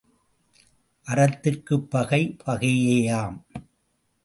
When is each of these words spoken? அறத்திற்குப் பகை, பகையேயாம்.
அறத்திற்குப் 1.07 1.91
பகை, 1.91 2.37
பகையேயாம். 2.45 3.37